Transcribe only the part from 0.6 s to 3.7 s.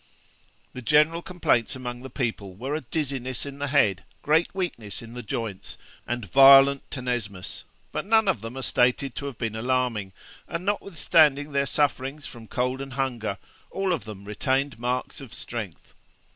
The general complaints among the people were a dizziness in the